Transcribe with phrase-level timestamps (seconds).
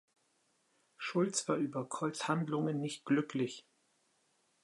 [0.97, 3.67] Schultz war über Colls Handlungen nicht glücklich.